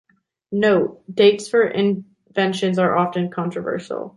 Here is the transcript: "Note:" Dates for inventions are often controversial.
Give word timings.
"Note:" 0.51 1.03
Dates 1.13 1.47
for 1.47 1.61
inventions 1.67 2.79
are 2.79 2.97
often 2.97 3.29
controversial. 3.29 4.09